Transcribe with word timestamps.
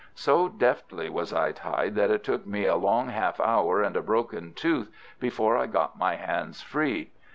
So 0.15 0.49
deftly 0.49 1.11
was 1.11 1.31
I 1.31 1.51
tied, 1.51 1.93
that 1.93 2.09
it 2.09 2.23
took 2.23 2.47
me 2.47 2.65
a 2.65 2.75
long 2.75 3.09
half 3.09 3.39
hour 3.39 3.83
and 3.83 3.95
a 3.95 4.01
broken 4.01 4.51
tooth 4.55 4.89
before 5.19 5.55
I 5.55 5.67
got 5.67 5.95
my 5.95 6.15
hands 6.15 6.59
free. 6.59 7.11